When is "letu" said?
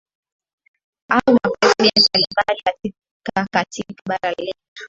4.31-4.59